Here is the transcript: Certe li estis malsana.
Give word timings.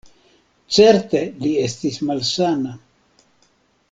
Certe 0.77 1.21
li 1.43 1.51
estis 1.65 1.99
malsana. 2.11 2.73